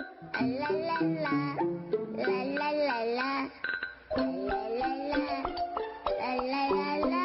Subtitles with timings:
[0.00, 1.30] 啦啦啦，
[2.16, 3.50] 啦啦啦啦，
[4.16, 5.44] 啦啦啦啦，
[6.18, 7.16] 啦啦啦啦。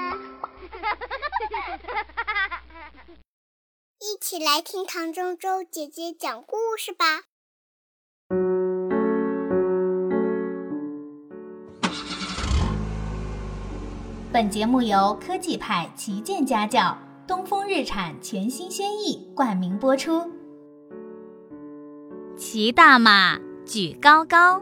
[4.00, 7.24] 一起来听唐周周姐姐讲故事吧。
[14.34, 20.30] 本节目由科技派旗舰家教东风日产全新轩逸冠名播出。
[22.38, 24.62] 骑大马举高高。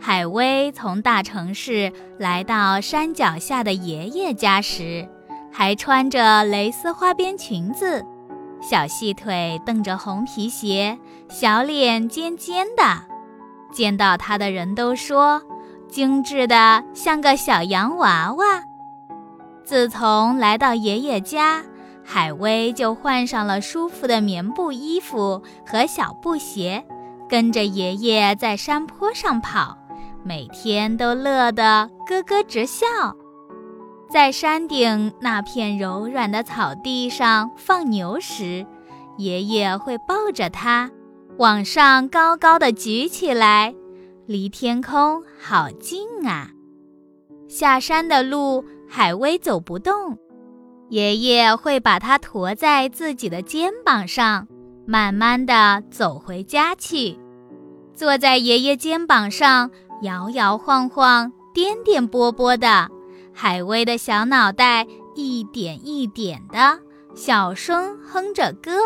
[0.00, 5.08] 海威从大城市来到山脚下的爷爷家时，
[5.52, 8.04] 还穿着蕾丝花边裙子，
[8.60, 12.82] 小细腿蹬着红皮鞋，小脸尖尖的。
[13.72, 15.42] 见到他的人都说。
[15.86, 18.44] 精致的像个小洋娃娃。
[19.64, 21.62] 自从来到爷爷家，
[22.04, 26.84] 海威就换上了舒服的棉布衣服和小布鞋，
[27.28, 29.78] 跟着爷爷在山坡上跑，
[30.22, 32.86] 每天都乐得咯咯直笑。
[34.10, 38.64] 在山顶那片柔软的草地上放牛时，
[39.16, 40.90] 爷爷会抱着它，
[41.38, 43.74] 往上高高的举起来。
[44.26, 46.50] 离天空好近啊！
[47.48, 50.16] 下山的路，海威走不动，
[50.94, 54.46] 爷爷会把它驮在自己的肩膀上，
[54.86, 57.18] 慢慢地走回家去。
[57.96, 59.72] 坐在爷爷肩膀上，
[60.02, 62.88] 摇摇晃晃、颠颠簸簸的，
[63.32, 66.78] 海威的小脑袋一点一点的
[67.16, 68.78] 小声哼着歌：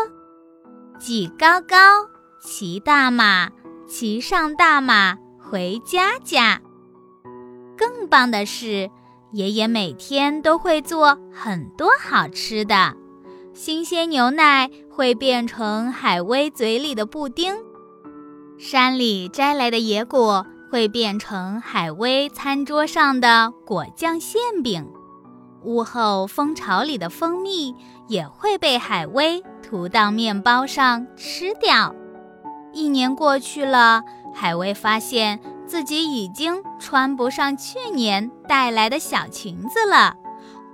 [0.97, 1.77] 挤高高，
[2.43, 3.51] 骑大马，
[3.87, 5.15] 骑上大马。
[5.39, 6.59] 回家家。
[7.77, 8.89] 更棒的是，
[9.31, 12.95] 爷爷每天都会做很多好吃的。
[13.53, 17.53] 新鲜牛奶会变成海威嘴里的布丁，
[18.57, 24.87] 山里摘来的野果会变成海威餐桌上的果酱馅饼，
[25.63, 27.75] 屋后蜂巢里的蜂蜜
[28.07, 31.93] 也会被海威涂到面包上吃掉。
[32.73, 34.03] 一年过去了。
[34.31, 40.15] 海威发现自己已经穿不上去年带来的小裙子了，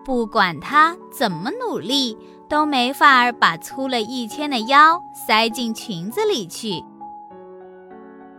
[0.03, 2.17] 不管他怎么努力，
[2.47, 6.83] 都没法儿把粗了一圈的腰塞进裙子里去。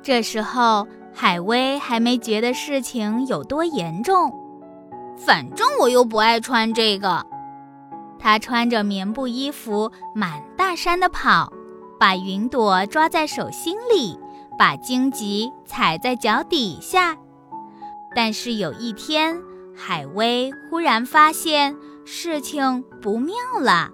[0.03, 4.33] 这时候，海威还没觉得事情有多严重，
[5.17, 7.27] 反正我又不爱穿这个。
[8.19, 11.53] 他穿着棉布衣服满大山的跑，
[11.99, 14.19] 把云朵抓在手心里。
[14.59, 17.15] 把荆棘踩在脚底下，
[18.17, 19.43] 但是有一天，
[19.75, 23.91] 海威忽然发现事情不妙了。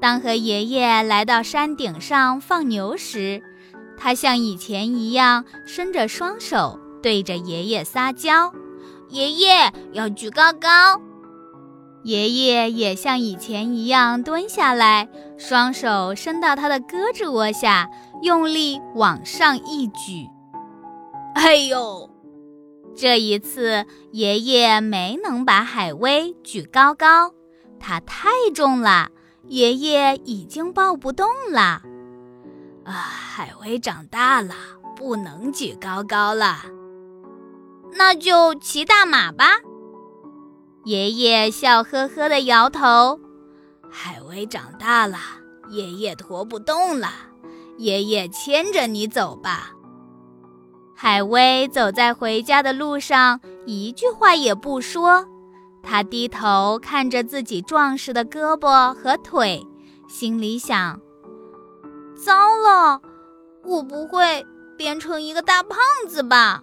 [0.00, 3.42] 当和爷爷来到山顶上放牛时，
[3.96, 8.52] 他像以前一样伸着双手对着爷爷撒娇
[9.10, 11.02] ：“爷爷要举高高。”
[12.04, 17.90] 爷爷也像以前一样蹲下来，双手伸到他的胳肢窝下。
[18.22, 20.28] 用力往上一举，
[21.34, 22.07] 哎呦！
[22.96, 27.32] 这一次爷爷没能把海威举高高，
[27.78, 29.10] 他太重了，
[29.46, 31.82] 爷爷已经抱不动了。
[32.84, 34.54] 啊，海威长大了，
[34.96, 36.56] 不能举高高了，
[37.92, 39.44] 那就骑大马吧。
[40.84, 43.20] 爷爷笑呵呵地摇头。
[43.90, 45.18] 海威长大了，
[45.70, 47.08] 爷爷驮不动了。
[47.76, 49.70] 爷爷牵着你走吧。
[51.00, 55.24] 海威走在回家的路上，一句话也不说。
[55.80, 59.64] 他低头看着自己壮实的胳膊和腿，
[60.08, 60.98] 心里想：
[62.16, 63.00] 糟了，
[63.64, 64.44] 我不会
[64.76, 65.78] 变成一个大胖
[66.08, 66.60] 子吧？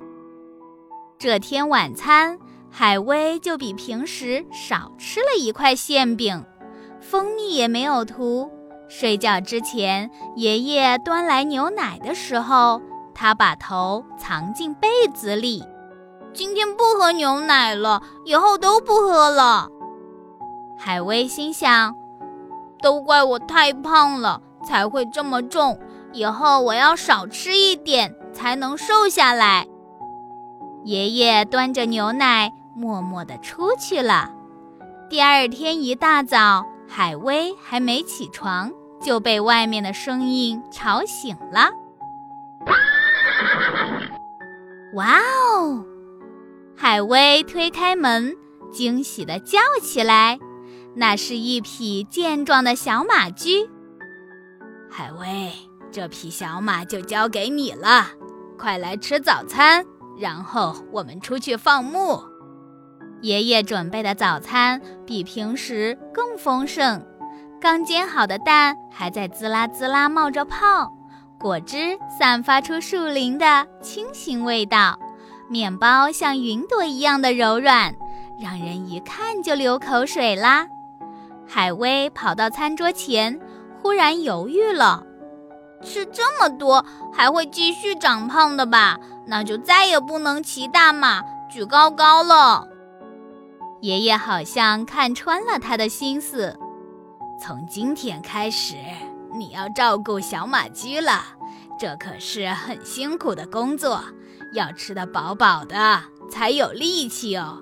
[1.18, 2.38] 这天晚餐，
[2.70, 6.44] 海威就比平时少吃了一块馅饼，
[7.00, 8.52] 蜂蜜也没有涂。
[8.90, 12.82] 睡觉之前，爷爷端来牛奶的时候，
[13.16, 15.64] 他把头藏进被子里。
[16.34, 19.70] 今天不喝牛奶了，以后都不喝了。
[20.78, 21.96] 海威心想：
[22.82, 25.80] 都怪我太胖了，才会这么重。
[26.12, 29.66] 以后我要少吃一点，才能瘦下来。
[30.84, 34.32] 爷爷端着牛奶，默默地出去了。
[35.10, 36.66] 第二天一大早。
[36.88, 38.72] 海威还没起床，
[39.02, 41.72] 就被外面的声音吵醒了。
[44.96, 45.86] 哇哦！
[46.76, 48.36] 海威推开门，
[48.72, 50.40] 惊喜地叫起来
[50.96, 53.70] ：“那是一匹健壮的小马驹。”
[54.90, 55.52] 海威，
[55.92, 58.08] 这匹小马就交给你了，
[58.58, 59.86] 快来吃早餐，
[60.18, 62.22] 然后我们出去放牧。
[63.22, 67.06] 爷爷准备的早餐比平时更丰盛，
[67.60, 70.95] 刚煎好的蛋还在滋啦滋啦冒着泡，
[71.46, 74.98] 果汁散发出树林的清新味道，
[75.48, 77.94] 面包像云朵一样的柔软，
[78.40, 80.66] 让人一看就流口水啦。
[81.48, 83.40] 海威跑到餐桌前，
[83.80, 85.04] 忽然犹豫了。
[85.84, 86.84] 吃这么多，
[87.14, 88.98] 还会继续长胖的吧？
[89.28, 92.68] 那就再也不能骑大马举高高了。
[93.82, 96.58] 爷爷好像看穿了他的心思，
[97.40, 98.78] 从今天开始，
[99.38, 101.24] 你要照顾小马驹了。
[101.80, 104.02] 这可是很辛苦的工作，
[104.54, 107.62] 要吃得饱饱的，才有力气哦。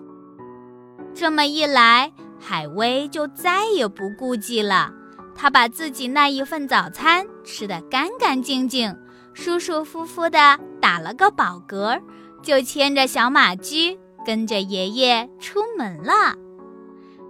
[1.16, 4.92] 这么一来，海威就再也不顾忌了。
[5.36, 8.96] 他把自己那一份早餐吃得干干净净，
[9.34, 12.00] 舒舒服服地打了个饱嗝，
[12.44, 16.36] 就牵着小马驹跟着爷爷出门了。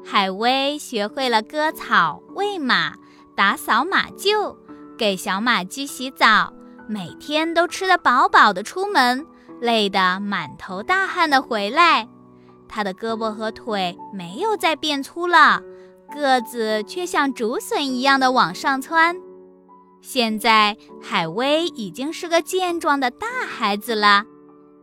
[0.06, 2.94] 海威学会了割草、喂马、
[3.36, 4.56] 打扫马厩，
[4.98, 6.54] 给小马驹洗澡，
[6.88, 9.26] 每天都吃得饱饱的出门，
[9.60, 12.08] 累得满头大汗的回来。
[12.68, 15.62] 他的胳膊和腿没有再变粗了。
[16.14, 19.16] 个子却像竹笋一样的往上窜。
[20.00, 24.26] 现在海威已经是个健壮的大孩子了，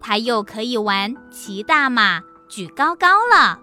[0.01, 3.61] 他又可以玩骑大马、举高高了。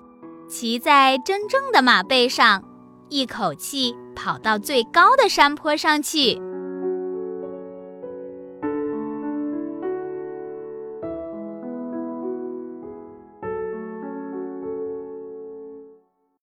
[0.47, 2.63] 骑在真正的马背上，
[3.09, 6.41] 一口气跑到最高的山坡上去。